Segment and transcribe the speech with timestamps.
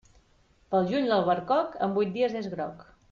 [0.71, 2.83] Pel juny, l'albercoc, en vuit dies és groc.